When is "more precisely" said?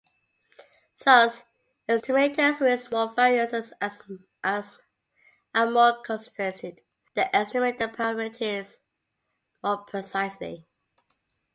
9.63-10.65